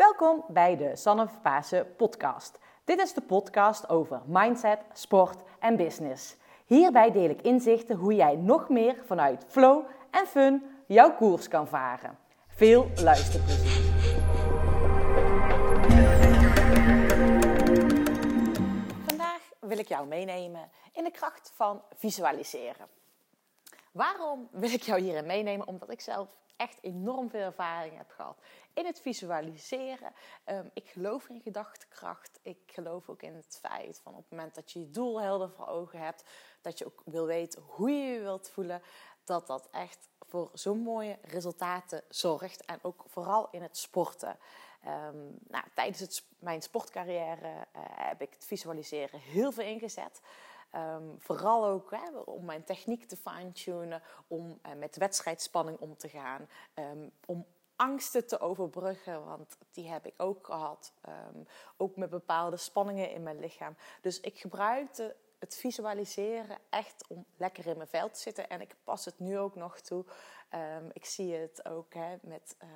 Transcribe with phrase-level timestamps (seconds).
[0.00, 2.58] Welkom bij de Sanne Pasen podcast.
[2.84, 6.36] Dit is de podcast over mindset, sport en business.
[6.66, 11.68] Hierbij deel ik inzichten hoe jij nog meer vanuit flow en fun jouw koers kan
[11.68, 12.18] varen.
[12.48, 13.92] Veel luisterplezier.
[19.06, 22.86] Vandaag wil ik jou meenemen in de kracht van visualiseren.
[23.92, 25.66] Waarom wil ik jou hierin meenemen?
[25.66, 26.28] Omdat ik zelf
[26.60, 28.38] echt enorm veel ervaring heb gehad
[28.74, 30.12] in het visualiseren.
[30.44, 32.38] Ehm, ik geloof in gedachtekracht.
[32.42, 35.50] Ik geloof ook in het feit van op het moment dat je je doel helder
[35.50, 36.24] voor ogen hebt,
[36.60, 38.82] dat je ook wil weten hoe je je wilt voelen,
[39.24, 42.64] dat dat echt voor zo'n mooie resultaten zorgt.
[42.64, 44.38] En ook vooral in het sporten.
[44.84, 50.20] Ehm, nou, tijdens mijn sportcarrière uh, heb ik het visualiseren heel veel ingezet.
[50.70, 56.08] Ehm, vooral ook hè, om mijn techniek te fine-tunen, om uh, met wedstrijdspanning om te
[56.08, 60.92] gaan, um, om angsten te overbruggen, want die heb ik ook gehad.
[61.34, 63.76] Um, ook met bepaalde spanningen in mijn lichaam.
[64.00, 68.48] Dus ik gebruikte het visualiseren echt om lekker in mijn vel te zitten.
[68.48, 70.04] En ik pas het nu ook nog toe.
[70.54, 72.68] Um, ik zie het ook hè, met uh,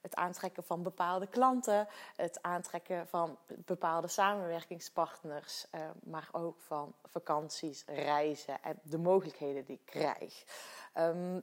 [0.00, 7.84] het aantrekken van bepaalde klanten, het aantrekken van bepaalde samenwerkingspartners, uh, maar ook van vakanties,
[7.86, 10.44] reizen en de mogelijkheden die ik krijg.
[10.94, 11.42] Um,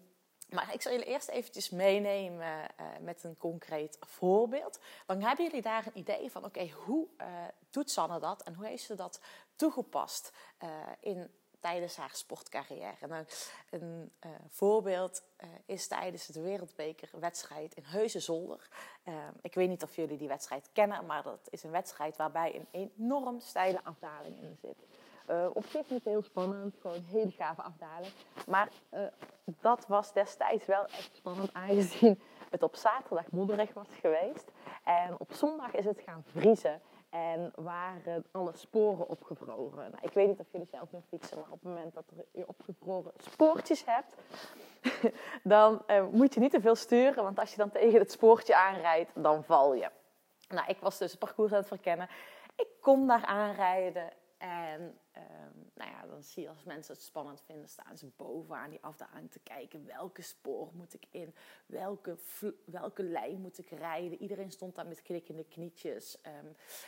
[0.54, 4.80] maar ik zal jullie eerst eventjes meenemen uh, met een concreet voorbeeld.
[5.06, 7.28] Dan hebben jullie daar een idee van, oké, hoe uh,
[7.70, 9.20] doet Sanne dat en hoe heeft ze dat
[9.56, 10.32] toegepast
[10.64, 13.08] uh, in, tijdens haar sportcarrière?
[13.08, 13.26] Nou,
[13.70, 14.12] een
[14.50, 15.24] voorbeeld
[15.66, 18.68] is tijdens de wereldbekerwedstrijd in Heusenzolder.
[19.42, 22.90] ik weet niet of jullie die wedstrijd kennen, maar dat is een wedstrijd waarbij een
[22.98, 24.93] enorm steile afdaling in zit.
[25.30, 28.14] Uh, op zich niet heel spannend, gewoon een hele gave afdaling.
[28.48, 29.00] Maar uh,
[29.46, 34.52] dat was destijds wel echt spannend, aangezien het op zaterdag modderig was geweest.
[34.84, 39.92] En op zondag is het gaan vriezen en waren alle sporen opgevroren.
[39.92, 42.48] Nou, ik weet niet of jullie zelf nog fietsen, maar op het moment dat je
[42.48, 44.16] opgevroren spoortjes hebt,
[45.44, 48.56] dan uh, moet je niet te veel sturen, want als je dan tegen het spoortje
[48.56, 49.90] aanrijdt, dan val je.
[50.48, 52.10] Nou, ik was dus het parcours aan het verkennen.
[52.56, 54.10] Ik kom daar aanrijden
[54.44, 58.70] en um, nou ja, dan zie je als mensen het spannend vinden, staan ze bovenaan
[58.70, 59.86] die afdaling te kijken.
[59.86, 61.36] Welke spoor moet ik in?
[61.66, 62.18] Welke,
[62.66, 64.22] welke lijn moet ik rijden?
[64.22, 66.18] Iedereen stond daar met knikkende knietjes.
[66.26, 66.44] Um,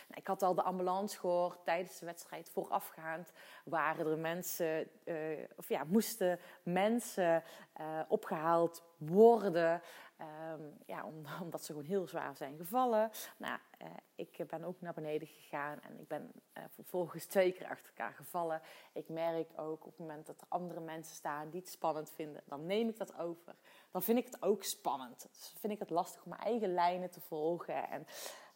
[0.08, 3.32] nou, ik had al de ambulance gehoord tijdens de wedstrijd voorafgaand.
[3.64, 7.42] Waren er mensen, uh, of ja, moesten mensen
[7.80, 9.82] uh, opgehaald worden.
[10.20, 11.04] Um, ja,
[11.42, 13.10] omdat ze gewoon heel zwaar zijn gevallen.
[13.36, 17.68] Nou, uh, ik ben ook naar beneden gegaan en ik ben uh, vervolgens twee keer
[17.68, 18.60] achter elkaar gevallen.
[18.92, 22.42] Ik merk ook op het moment dat er andere mensen staan die het spannend vinden,
[22.46, 23.54] dan neem ik dat over.
[23.90, 25.28] Dan vind ik het ook spannend.
[25.32, 27.88] Dus vind ik het lastig om mijn eigen lijnen te volgen.
[27.88, 28.06] En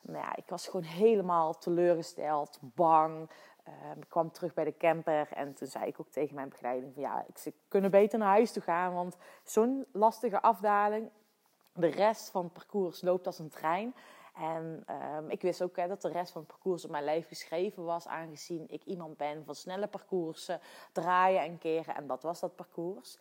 [0.00, 3.30] nou ja, ik was gewoon helemaal teleurgesteld, bang.
[3.68, 6.94] Uh, ik kwam terug bij de camper en toen zei ik ook tegen mijn begeleiding
[6.94, 11.10] van ja, ik kunnen beter naar huis toe gaan, want zo'n lastige afdaling,
[11.72, 13.94] de rest van het parcours loopt als een trein.
[14.34, 14.84] En
[15.16, 17.84] um, ik wist ook hè, dat de rest van het parcours op mijn lijf geschreven
[17.84, 20.60] was, aangezien ik iemand ben van snelle parcoursen,
[20.92, 21.94] draaien en keren.
[21.94, 23.18] En dat was dat parcours.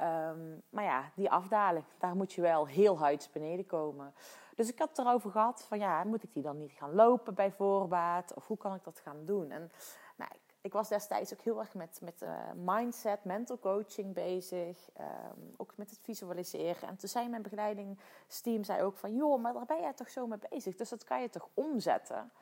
[0.00, 4.14] Um, maar ja, die afdaling, daar moet je wel heel huids beneden komen.
[4.54, 7.34] Dus ik had het erover gehad van ja, moet ik die dan niet gaan lopen
[7.34, 8.34] bij voorbaat?
[8.34, 9.50] Of hoe kan ik dat gaan doen?
[9.50, 9.72] En
[10.16, 10.30] nou,
[10.60, 14.88] ik was destijds ook heel erg met, met uh, mindset, mental coaching bezig.
[15.00, 16.88] Um, ook met het visualiseren.
[16.88, 19.14] En toen zei mijn begeleidingsteam zei ook van...
[19.14, 20.74] joh, maar daar ben jij toch zo mee bezig?
[20.74, 22.32] Dus dat kan je toch omzetten?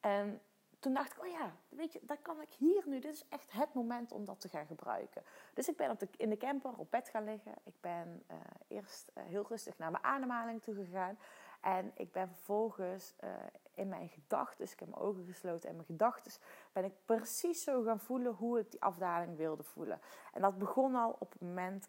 [0.00, 0.40] En
[0.78, 2.98] toen dacht ik, oh ja, weet je, dat kan ik hier nu.
[2.98, 5.22] Dit is echt het moment om dat te gaan gebruiken.
[5.54, 7.52] Dus ik ben op de, in de camper op bed gaan liggen.
[7.64, 8.36] Ik ben uh,
[8.68, 11.18] eerst uh, heel rustig naar mijn ademhaling toe gegaan.
[11.60, 13.30] En ik ben vervolgens uh,
[13.74, 16.32] in mijn gedachten, ik heb mijn ogen gesloten en mijn gedachten,
[16.72, 20.00] ben ik precies zo gaan voelen hoe ik die afdaling wilde voelen.
[20.32, 21.88] En dat begon al op het moment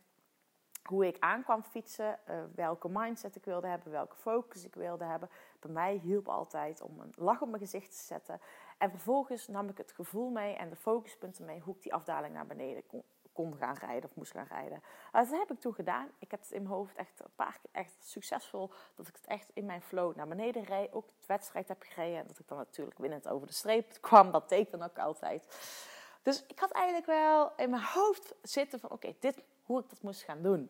[0.84, 5.30] hoe ik aankwam fietsen, uh, welke mindset ik wilde hebben, welke focus ik wilde hebben.
[5.60, 8.40] Bij mij hielp altijd om een lach op mijn gezicht te zetten.
[8.78, 12.34] En vervolgens nam ik het gevoel mee en de focuspunten mee hoe ik die afdaling
[12.34, 13.04] naar beneden kon,
[13.40, 14.84] kon gaan rijden of moest gaan rijden.
[15.12, 16.12] dat heb ik toen gedaan.
[16.20, 18.72] Ik heb het in mijn hoofd echt een paar keer echt succesvol.
[18.96, 20.94] Dat ik het echt in mijn flow naar beneden rijd.
[20.94, 22.18] Ook de wedstrijd heb gereden.
[22.20, 24.32] En dat ik dan natuurlijk winnend over de streep kwam.
[24.32, 25.46] Dat deed dan ook altijd.
[26.22, 30.02] Dus ik had eigenlijk wel in mijn hoofd zitten van oké, dit hoe ik dat
[30.02, 30.70] moest gaan doen.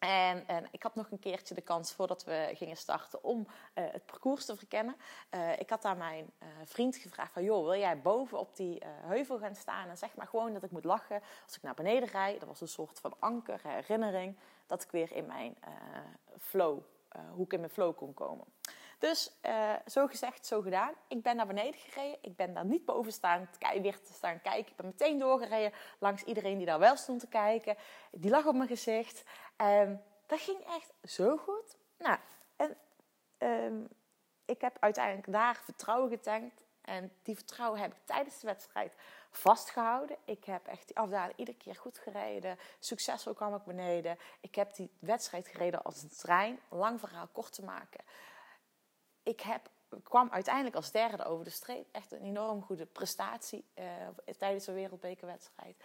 [0.00, 3.84] En, en, ik had nog een keertje de kans voordat we gingen starten om uh,
[3.92, 4.96] het parcours te verkennen.
[5.30, 6.30] Uh, ik had aan mijn
[6.64, 10.26] vriend gevraagd van, joh, wil jij boven op die heuvel gaan staan en zeg maar
[10.26, 12.40] gewoon dat ik moet lachen als ik naar beneden rijd.
[12.40, 14.36] Dat was een soort van anker, herinnering,
[14.66, 15.56] dat ik weer in mijn
[16.38, 16.78] flow,
[17.34, 18.44] hoe ik in mijn flow kon komen.
[19.00, 20.92] Dus uh, zo gezegd, zo gedaan.
[21.08, 22.18] Ik ben naar beneden gereden.
[22.20, 23.48] Ik ben daar niet boven staan,
[23.82, 24.70] weer te staan kijken.
[24.70, 27.76] Ik ben meteen doorgereden langs iedereen die daar wel stond te kijken.
[28.10, 29.22] Die lag op mijn gezicht.
[29.56, 31.76] En dat ging echt zo goed.
[31.98, 32.18] Nou,
[32.56, 32.76] en
[33.38, 33.88] um,
[34.44, 36.64] ik heb uiteindelijk daar vertrouwen getankt.
[36.80, 38.92] En die vertrouwen heb ik tijdens de wedstrijd
[39.30, 40.16] vastgehouden.
[40.24, 42.58] Ik heb echt die afdaling iedere keer goed gereden.
[42.78, 44.18] Succesvol kwam ik beneden.
[44.40, 46.60] Ik heb die wedstrijd gereden als een trein.
[46.68, 48.04] Lang verhaal kort te maken.
[49.22, 49.70] Ik heb,
[50.02, 51.86] kwam uiteindelijk als derde over de streep.
[51.92, 53.84] Echt een enorm goede prestatie uh,
[54.38, 55.76] tijdens de wereldbekerwedstrijd.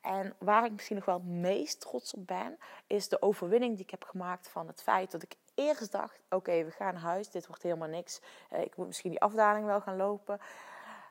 [0.00, 3.84] En waar ik misschien nog wel het meest trots op ben, is de overwinning die
[3.84, 7.30] ik heb gemaakt van het feit dat ik eerst dacht: oké, we gaan naar huis,
[7.30, 8.20] dit wordt helemaal niks.
[8.52, 10.40] Uh, ik moet misschien die afdaling wel gaan lopen.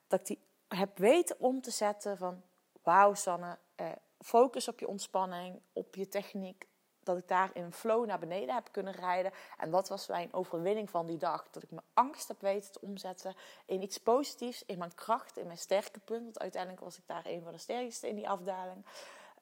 [0.08, 2.42] Dat ik die heb weten om te zetten van:
[2.84, 6.68] wauw, Sanne, uh, focus op je ontspanning, op je techniek.
[7.04, 9.32] Dat ik daar in flow naar beneden heb kunnen rijden.
[9.58, 11.48] En dat was mijn overwinning van die dag.
[11.52, 13.36] Dat ik mijn angst heb weten te omzetten
[13.66, 16.24] in iets positiefs, in mijn kracht, in mijn sterke punt.
[16.24, 18.86] Want uiteindelijk was ik daar een van de sterkste in die afdaling.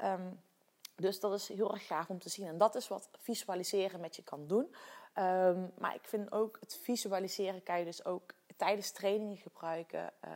[0.03, 0.39] Um,
[0.95, 2.47] dus dat is heel erg gaaf om te zien.
[2.47, 4.75] En dat is wat visualiseren met je kan doen.
[5.13, 10.13] Ehm, maar ik vind ook het visualiseren kan je dus ook tijdens trainingen gebruiken.
[10.25, 10.31] Uh,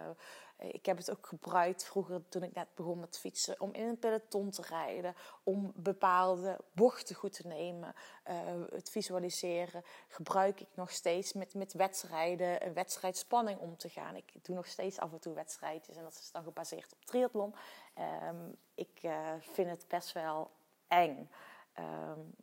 [0.57, 3.59] ik heb het ook gebruikt vroeger toen ik net begon met fietsen.
[3.59, 5.15] Om in een peloton te rijden.
[5.43, 7.95] Om bepaalde bochten goed te nemen.
[8.29, 8.35] Uh,
[8.69, 12.65] het visualiseren gebruik ik nog steeds met, met wedstrijden.
[12.65, 14.15] Een wedstrijdspanning om te gaan.
[14.15, 15.95] Ik doe nog steeds af en toe wedstrijdjes.
[15.95, 17.55] En dat is dan gebaseerd op triathlon.
[18.29, 20.51] Um, ik uh, vind het best wel
[20.87, 21.29] eng.
[21.79, 22.35] Um,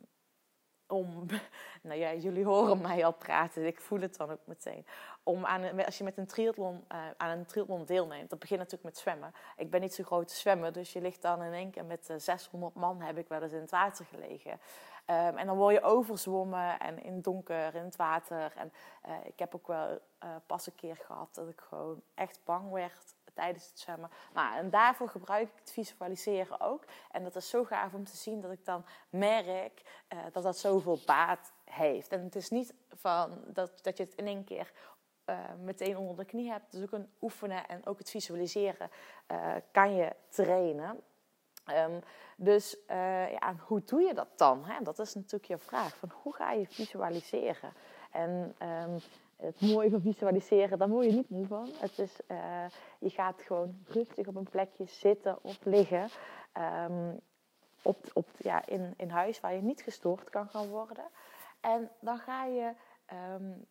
[0.93, 1.25] om,
[1.81, 4.85] nou ja, jullie horen mij al praten, ik voel het dan ook meteen.
[5.23, 8.89] Om aan, als je met een triathlon, uh, aan een triathlon deelneemt, dat begint natuurlijk
[8.89, 9.33] met zwemmen.
[9.57, 12.09] Ik ben niet zo groot te zwemmen, dus je ligt dan in één keer met
[12.09, 14.51] uh, eh, 600 man, heb ik wel eens in het water gelegen.
[14.51, 18.53] Um, en dan word je overzwommen en in het donker, in het water.
[18.55, 18.73] En
[19.07, 19.99] uh, ik heb ook wel
[20.45, 24.09] pas een keer gehad dat ik gewoon echt bang werd tijdens het zwemmen.
[24.33, 26.85] Nou, en daarvoor gebruik ik het visualiseren ook.
[27.11, 29.81] En dat is zo gaaf om te zien dat ik dan merk
[30.13, 32.11] uh, dat dat zoveel baat heeft.
[32.11, 34.71] En het is niet van dat, dat je het in één keer
[35.25, 36.71] uh, meteen onder de knie hebt.
[36.71, 38.89] Dus ook een oefenen en ook het visualiseren
[39.31, 41.01] uh, kan je trainen.
[41.69, 41.99] Um,
[42.37, 42.77] dus
[43.39, 44.65] ja, hoe doe je dat dan?
[44.65, 44.81] Hè?
[44.81, 45.95] Dat is natuurlijk je vraag.
[45.95, 47.73] Van hoe ga je visualiseren?
[48.11, 48.99] En um,
[49.35, 51.69] het mooie van visualiseren, daar word je niet moe van.
[51.73, 52.65] Het is, uh,
[52.99, 56.09] je gaat gewoon rustig op een plekje zitten of liggen.
[56.87, 57.19] Um,
[57.81, 61.05] op, op, ja, in, in huis waar je niet gestoord kan gaan worden.
[61.59, 62.73] En dan ga je,
[63.33, 63.65] um,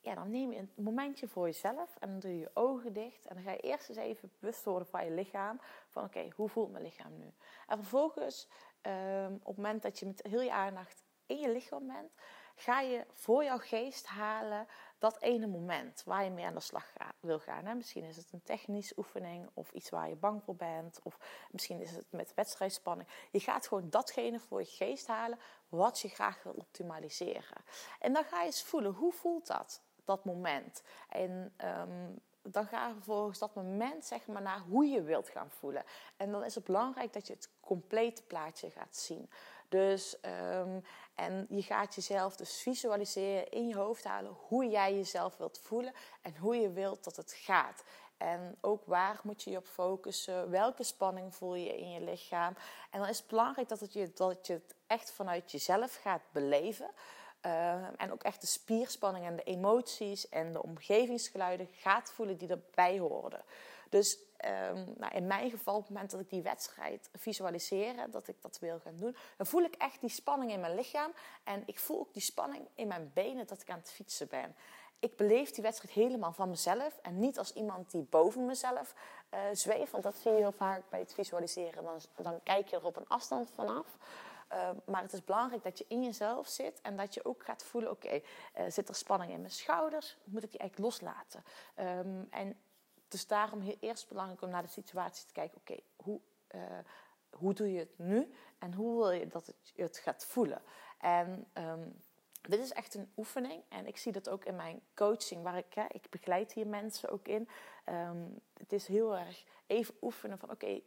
[0.00, 3.26] ja, dan neem je een momentje voor jezelf en dan doe je je ogen dicht.
[3.26, 5.60] En dan ga je eerst eens even bewust worden van je lichaam.
[5.88, 7.32] Van oké, hoe voelt mijn lichaam nu?
[7.66, 8.48] En vervolgens,
[8.82, 12.12] um, op het moment dat je met heel je aandacht in je lichaam bent,
[12.54, 14.66] ga je voor jouw geest halen
[14.98, 17.64] dat ene moment waar je mee aan de slag wil gaan.
[17.64, 17.74] Hè?
[17.74, 21.00] Misschien is het een technische oefening of iets waar je bang voor bent.
[21.02, 21.18] Of
[21.50, 23.08] misschien is het met wedstrijdspanning.
[23.30, 27.64] Je gaat gewoon datgene voor je geest halen wat je graag wil optimaliseren.
[28.00, 30.82] En dan ga je eens voelen, hoe voelt dat, dat moment?
[31.08, 32.20] En um,
[32.50, 35.84] dan ga je vervolgens dat moment zeg maar naar hoe je wilt gaan voelen.
[36.16, 39.30] En dan is het belangrijk dat je het complete plaatje gaat zien.
[39.74, 40.16] Dus,
[40.60, 40.84] um,
[41.14, 45.92] en je gaat jezelf dus visualiseren, in je hoofd halen hoe jij jezelf wilt voelen
[46.22, 47.84] en hoe je wilt dat het gaat.
[48.16, 50.50] En ook waar moet je je op focussen?
[50.50, 52.56] Welke spanning voel je in je lichaam?
[52.90, 56.22] En dan is het belangrijk dat, het je, dat je het echt vanuit jezelf gaat
[56.32, 56.90] beleven.
[57.46, 62.48] Uh, en ook echt de spierspanning en de emoties en de omgevingsgeluiden gaat voelen die
[62.48, 63.42] erbij horen.
[63.88, 68.28] Dus um, nou in mijn geval, op het moment dat ik die wedstrijd visualiseer, dat
[68.28, 71.12] ik dat wil gaan doen, dan voel ik echt die spanning in mijn lichaam.
[71.44, 74.56] En ik voel ook die spanning in mijn benen dat ik aan het fietsen ben.
[74.98, 78.94] Ik beleef die wedstrijd helemaal van mezelf en niet als iemand die boven mezelf
[79.34, 79.90] uh, zweeft.
[79.92, 81.84] Want dat zie je heel vaak bij het visualiseren.
[81.84, 83.96] Dan, dan kijk je er op een afstand vanaf.
[84.52, 87.64] Uh, maar het is belangrijk dat je in jezelf zit en dat je ook gaat
[87.64, 88.20] voelen: oké,
[88.58, 90.16] uh, zit er spanning in mijn schouders?
[90.24, 91.44] Moet ik die eigenlijk loslaten?
[91.76, 92.58] Um, en
[93.14, 95.58] dus daarom eerst belangrijk om naar de situatie te kijken.
[95.58, 96.20] Oké, hoe,
[96.54, 96.60] uh,
[97.30, 98.34] hoe doe je het nu?
[98.58, 100.62] En hoe wil je dat het, het gaat voelen?
[100.98, 102.02] En um,
[102.40, 103.62] dit is echt een oefening.
[103.68, 107.08] En ik zie dat ook in mijn coaching, waar ik, hè, ik begeleid hier mensen
[107.08, 107.48] ook in.
[107.88, 110.80] Um, het is heel erg even oefenen van oké,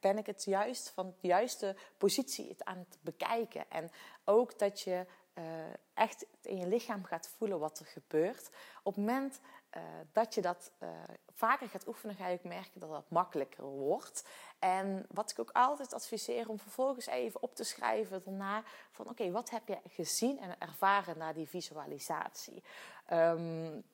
[0.00, 3.70] ben ik het juist van de juiste positie het aan het bekijken?
[3.70, 3.90] En
[4.24, 5.06] ook dat je
[5.94, 8.50] echt in je lichaam gaat voelen wat er gebeurt.
[8.82, 9.40] Op het moment
[10.12, 10.72] dat je dat
[11.34, 14.28] vaker gaat oefenen, ga je ook merken dat dat makkelijker wordt.
[14.58, 19.30] En wat ik ook altijd adviseer om vervolgens even op te schrijven daarna van oké,
[19.30, 22.62] wat heb je gezien en ervaren na die visualisatie?
[23.12, 23.84] Um,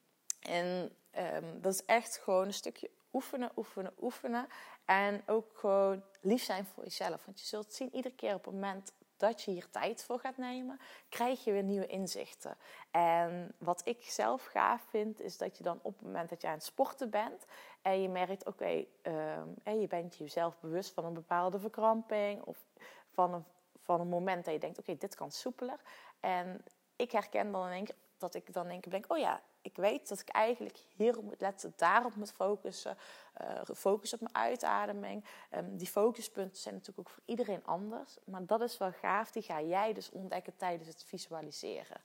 [0.41, 4.47] en um, dat is echt gewoon een stukje oefenen, oefenen, oefenen.
[4.85, 7.25] En ook gewoon lief zijn voor jezelf.
[7.25, 10.37] Want je zult zien, iedere keer op het moment dat je hier tijd voor gaat
[10.37, 12.57] nemen, krijg je weer nieuwe inzichten.
[12.91, 16.47] En wat ik zelf gaaf vind, is dat je dan op het moment dat je
[16.47, 17.47] aan het sporten bent
[17.83, 22.65] en je merkt, oké, okay, ehm, je bent jezelf bewust van een bepaalde verkramping of
[23.13, 23.45] van een,
[23.83, 25.81] van een moment dat je denkt, oké, dit kan soepeler.
[26.21, 26.65] En
[26.97, 29.43] ik herken dan in één keer dat ik dan in één keer denk, oh ja,
[29.65, 32.97] ik weet dat ik eigenlijk hierop moet letten, daarop moet focussen.
[33.43, 35.25] Uh, focus op mijn uitademing.
[35.55, 38.19] Um, die focuspunten zijn natuurlijk ook voor iedereen anders.
[38.25, 42.01] Maar dat is wel gaaf, die ga jij dus ontdekken tijdens het visualiseren.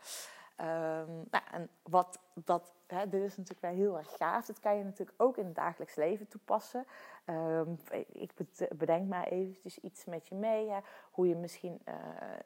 [0.61, 4.45] Um, nou, en wat dat, hè, dit is natuurlijk wel heel erg gaaf.
[4.45, 6.85] Dat kan je natuurlijk ook in het dagelijks leven toepassen.
[7.25, 7.79] Um,
[8.11, 8.31] ik
[8.77, 10.69] bedenk maar eventjes iets met je mee.
[10.69, 10.79] Hè.
[11.11, 11.95] Hoe je misschien uh,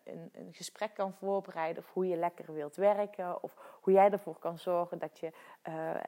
[0.03, 1.83] een, een, gesprek kan voorbereiden.
[1.83, 3.43] Of hoe je lekker wilt werken.
[3.43, 5.31] Of hoe jij ervoor kan zorgen dat je
[5.67, 5.99] uh,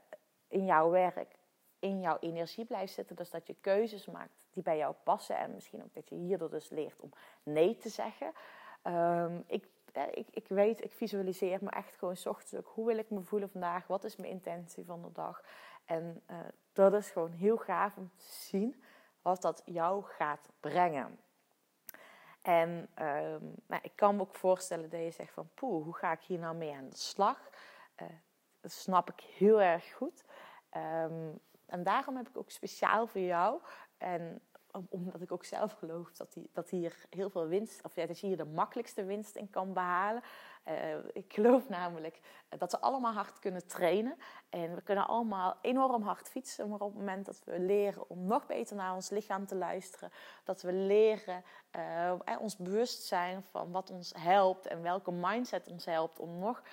[0.48, 1.36] in jouw werk
[1.80, 3.16] in jouw energie blijft zitten.
[3.16, 5.38] Dus dat je keuzes maakt die bij jou passen.
[5.38, 7.12] En misschien ook dat je hierdoor dus leert om
[7.44, 8.32] nee te zeggen.
[8.84, 9.68] Um, ik
[10.14, 12.74] ik, ik weet, ik visualiseer me echt gewoon s ochtends ook.
[12.74, 13.88] Hoe wil ik me voelen vandaag?
[13.88, 15.44] Wat is mijn intentie van de dag?
[15.86, 16.38] En uh,
[16.74, 18.84] dat is gewoon heel gaaf om te zien
[19.22, 21.20] wat dat jou gaat brengen.
[22.46, 22.90] En
[23.68, 25.50] nou, ik kan me ook voorstellen dat je zegt van...
[25.54, 27.50] Poeh, hoe ga ik hier nou mee aan de slag?
[28.02, 28.08] Uh,
[28.62, 30.24] dat snap ik heel erg goed.
[30.78, 33.62] Um, en daarom heb ik ook speciaal voor jou...
[33.98, 34.42] En
[34.90, 38.20] omdat ik ook zelf geloof dat, die, dat hier heel veel winst, of ja, dat
[38.20, 40.24] je hier de makkelijkste winst in kan behalen.
[40.68, 42.20] Uh, ik geloof namelijk
[42.58, 44.18] dat we allemaal hard kunnen trainen.
[44.50, 46.70] En we kunnen allemaal enorm hard fietsen.
[46.70, 50.12] Maar op het moment dat we leren om nog beter naar ons lichaam te luisteren.
[50.44, 51.44] Dat we leren
[51.76, 54.68] uh, ons bewust zijn van wat ons helpt.
[54.68, 56.64] En welke mindset ons helpt om nog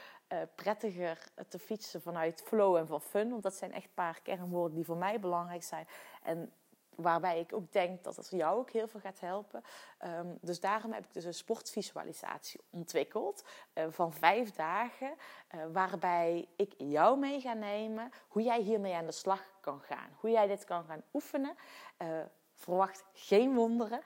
[0.55, 1.19] prettiger
[1.49, 3.31] te fietsen vanuit flow en van fun.
[3.31, 5.87] Want dat zijn echt een paar kernwoorden die voor mij belangrijk zijn.
[6.23, 6.53] En
[6.97, 9.63] waarbij ik ook denk dat het jou ook heel veel gaat helpen.
[10.05, 13.45] Um, dus daarom heb ik dus een sportvisualisatie ontwikkeld
[13.75, 15.15] uh, van vijf dagen,
[15.55, 20.17] uh, waarbij ik jou mee ga nemen hoe jij hiermee aan de slag kan gaan,
[20.21, 21.55] hoe jij dit kan gaan oefenen.
[22.03, 22.09] Uh,
[22.55, 24.01] verwacht geen wonderen,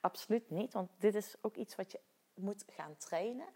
[0.00, 2.00] absoluut niet, want dit is ook iets wat je
[2.34, 3.46] moet gaan trainen.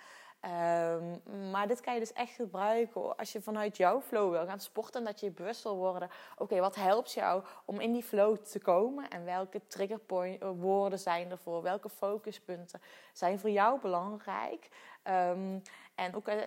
[0.45, 4.61] Um, maar dit kan je dus echt gebruiken als je vanuit jouw flow wil gaan
[4.61, 5.01] sporten.
[5.01, 6.09] En dat je je bewust wil worden.
[6.37, 9.09] Oké, wat helpt jou om in die flow te komen?
[9.09, 11.63] En welke triggerwoorden eh, zijn er voor?
[11.63, 12.81] Welke focuspunten
[13.13, 14.69] zijn voor jou belangrijk?
[15.05, 15.63] Um,
[15.95, 16.39] en ook eh,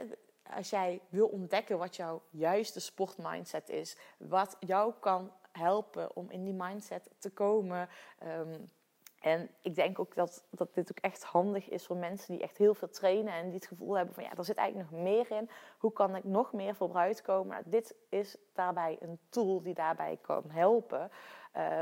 [0.55, 3.97] als jij wil ontdekken wat jouw juiste sportmindset is.
[4.17, 7.89] Wat jou kan helpen om in die mindset te komen.
[8.23, 8.71] Um,
[9.25, 12.57] en ik denk ook dat, dat dit ook echt handig is voor mensen die echt
[12.57, 15.31] heel veel trainen en die het gevoel hebben van ja, er zit eigenlijk nog meer
[15.31, 15.49] in.
[15.77, 17.47] Hoe kan ik nog meer vooruit komen?
[17.47, 21.11] Nou, dit is daarbij een tool die daarbij kan helpen.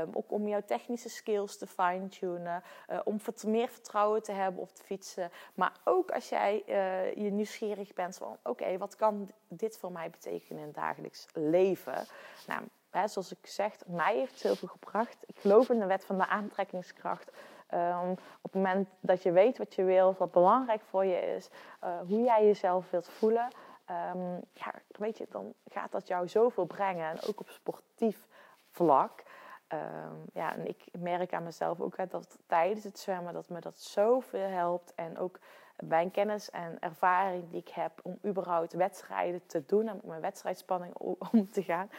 [0.00, 2.62] Um, ook om jouw technische skills te fine-tunen.
[2.90, 5.30] Uh, om meer vertrouwen te hebben op het fietsen.
[5.54, 8.36] Maar ook als jij uh, je nieuwsgierig bent van...
[8.42, 12.06] oké, wat kan dit voor mij betekenen in het dagelijks leven?
[12.46, 12.62] Nou,
[12.94, 15.16] zoals ik zeg, mij heeft het heel veel gebracht.
[15.26, 17.30] Ik geloof in de wet van de aantrekkingskracht.
[17.74, 21.50] Um, op het moment dat je weet wat je wil, wat belangrijk voor je is,
[21.84, 23.48] uh, hoe jij jezelf wilt voelen,
[23.90, 27.10] um, ja, weet je, dan gaat dat jou zoveel brengen.
[27.10, 28.26] En ook op sportief
[28.70, 29.22] vlak.
[29.68, 33.78] Um, ja, en ik merk aan mezelf ook dat tijdens het zwemmen dat me dat
[33.78, 34.94] zoveel helpt.
[34.94, 35.38] En ook
[35.76, 40.20] mijn kennis en ervaring die ik heb om überhaupt wedstrijden te doen en met mijn
[40.20, 41.90] wedstrijdspanning om te gaan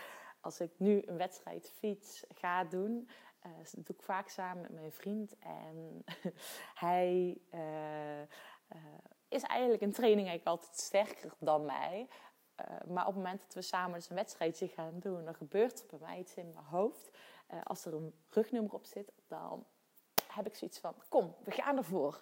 [0.46, 3.10] als ik nu een wedstrijd fiets ga doen,
[3.42, 5.36] dat doe ik vaak samen met mijn vriend.
[5.40, 6.04] En
[6.86, 8.78] hij uh, uh,
[9.28, 12.08] is eigenlijk in training eigenlijk altijd sterker dan mij.
[12.88, 15.88] maar op het moment dat we samen dus een wedstrijdje gaan doen, dan gebeurt er
[15.88, 17.18] bij mij iets in mijn hoofd.
[17.64, 19.66] als er een rugnummer op zit, dan
[20.32, 22.22] heb ik zoiets van: kom, we gaan ervoor.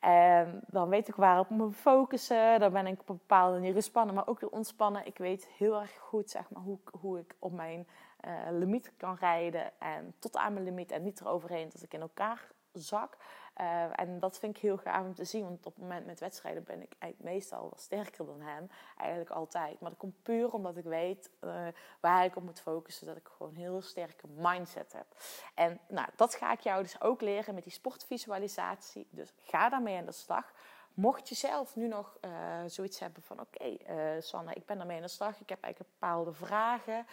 [0.00, 2.60] En dan weet ik waarop ik me focussen.
[2.60, 5.06] Dan ben ik op een bepaalde manier gespannen, maar ook weer ontspannen.
[5.06, 7.88] Ik weet heel erg goed zeg maar, hoe, hoe ik op mijn
[8.26, 9.72] uh, limiet kan rijden.
[9.78, 12.48] En tot aan mijn limiet en niet eroverheen dat ik in elkaar
[12.80, 13.16] zak.
[13.60, 15.42] Uh, en dat vind ik heel gaaf om te zien.
[15.42, 18.70] Want op het moment met wedstrijden ben ik eigenlijk meestal wel sterker dan hem.
[18.96, 19.80] Eigenlijk altijd.
[19.80, 21.66] Maar dat komt puur omdat ik weet uh,
[22.00, 23.06] waar ik op moet focussen.
[23.06, 25.06] Dat ik gewoon een heel sterke mindset heb.
[25.54, 29.06] En nou, dat ga ik jou dus ook leren met die sportvisualisatie.
[29.10, 30.52] Dus ga daarmee aan de slag.
[30.94, 32.30] Mocht je zelf nu nog uh,
[32.66, 35.92] zoiets hebben van: oké, okay, Sanne, ik ben ermee aan de slag, ik heb eigenlijk
[35.98, 37.06] bepaalde vragen.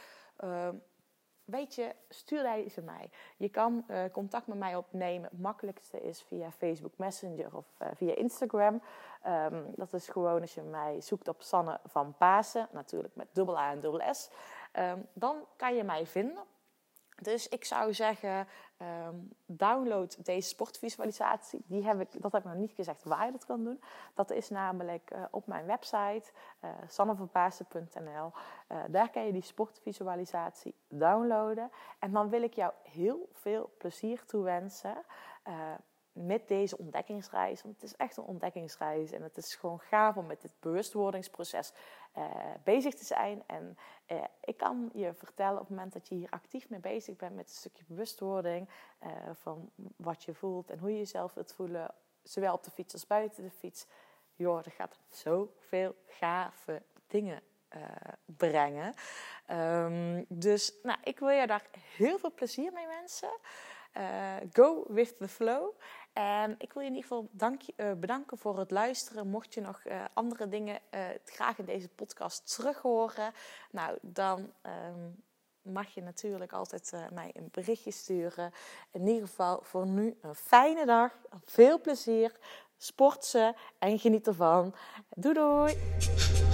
[1.45, 3.09] Weet je, stuur deze mij.
[3.37, 5.29] Je kan contact met mij opnemen.
[5.29, 8.81] Het makkelijkste is via Facebook Messenger of via Instagram.
[9.27, 13.57] Um, dat is gewoon als je mij zoekt op Sanne van Pasen, natuurlijk met dubbel
[13.57, 14.29] A en dubbel S.
[14.73, 16.43] Um, dan kan je mij vinden.
[17.21, 18.47] Dus ik zou zeggen,
[19.07, 21.63] um, download deze sportvisualisatie.
[21.67, 23.81] Die heb ik, dat heb ik nog niet gezegd waar je dat kan doen.
[24.13, 26.31] Dat is namelijk uh, op mijn website.
[26.63, 26.69] Uh,
[28.87, 31.71] daar kan je die sportvisualisatie downloaden.
[31.99, 34.97] En dan wil ik jou heel veel plezier toewensen
[36.15, 37.61] met deze ontdekkingsreis.
[37.61, 39.11] Want het is echt een ontdekkingsreis.
[39.11, 41.73] En het is gewoon gaaf om met dit bewustwordingsproces
[42.17, 42.25] uh,
[42.63, 43.43] bezig te zijn.
[43.45, 47.15] En uh, ik kan je vertellen op het moment dat je hier actief mee bezig
[47.15, 48.69] bent met een stukje bewustwording.
[49.03, 51.93] Uh, van wat je voelt en hoe je jezelf wilt voelen.
[52.23, 53.87] Zowel op de fiets als buiten de fiets.
[54.35, 57.41] Joh, gaat zoveel gave dingen
[58.25, 58.93] brengen.
[59.51, 61.65] Um, dus nou, ik wil je daar
[61.97, 63.37] heel veel plezier mee wensen.
[64.53, 65.75] go with the flow.
[66.15, 69.27] En ik wil je in ieder geval dank, uh, bedanken voor het luisteren.
[69.27, 73.33] Mocht je nog uh, andere dingen uh, graag in deze podcast terug horen,
[73.71, 75.23] nou dan um,
[75.61, 78.51] mag je natuurlijk altijd mij een berichtje sturen.
[78.91, 81.11] In ieder geval voor nu een fijne dag,
[81.45, 82.31] veel plezier,
[82.77, 84.75] sport ze en geniet ervan.
[85.09, 86.44] Doei doei!